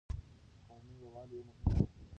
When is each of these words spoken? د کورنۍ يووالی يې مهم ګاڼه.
د 0.57 0.59
کورنۍ 0.67 0.95
يووالی 1.01 1.35
يې 1.39 1.43
مهم 1.47 1.59
ګاڼه. 1.65 1.87